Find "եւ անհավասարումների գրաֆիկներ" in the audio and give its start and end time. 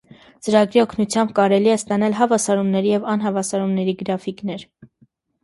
2.95-4.67